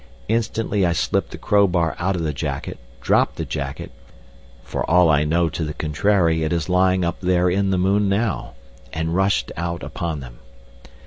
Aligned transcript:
Instantly 0.27 0.83
I 0.83 0.93
slipped 0.93 1.29
the 1.29 1.37
crowbar 1.37 1.95
out 1.99 2.15
of 2.15 2.23
the 2.23 2.33
jacket, 2.33 2.79
dropped 3.01 3.35
the 3.35 3.45
jacket—for 3.45 4.83
all 4.89 5.11
I 5.11 5.23
know 5.23 5.47
to 5.49 5.63
the 5.63 5.75
contrary 5.75 6.41
it 6.41 6.51
is 6.51 6.67
lying 6.67 7.05
up 7.05 7.21
there 7.21 7.51
in 7.51 7.69
the 7.69 7.77
moon 7.77 8.09
now—and 8.09 9.13
rushed 9.15 9.51
out 9.55 9.83
upon 9.83 10.19
them. 10.19 10.39